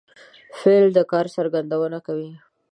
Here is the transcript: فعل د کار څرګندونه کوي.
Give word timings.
فعل 0.59 0.85
د 0.95 0.99
کار 1.11 1.25
څرګندونه 1.35 1.97
کوي. 2.07 2.31